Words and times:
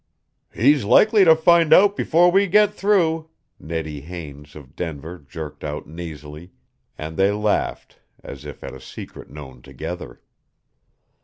"He's 0.51 0.83
likely 0.83 1.23
to 1.25 1.35
find 1.35 1.71
out 1.71 1.95
before 1.95 2.31
we 2.31 2.47
get 2.47 2.73
through," 2.73 3.29
Neddy 3.59 4.01
Haines, 4.01 4.55
of 4.55 4.75
Denver, 4.75 5.19
jerked 5.19 5.63
out 5.63 5.85
nasally 5.85 6.53
and 6.97 7.17
they 7.17 7.31
laughed 7.31 7.99
as 8.23 8.43
if 8.43 8.63
at 8.63 8.73
a 8.73 8.81
secret 8.81 9.29
known 9.29 9.61
together. 9.61 10.19